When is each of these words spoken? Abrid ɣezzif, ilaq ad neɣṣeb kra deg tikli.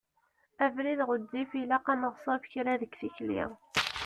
Abrid 0.65 0.99
ɣezzif, 1.09 1.49
ilaq 1.61 1.85
ad 1.93 1.97
neɣṣeb 2.01 2.41
kra 2.51 2.73
deg 2.81 2.91
tikli. 2.99 3.43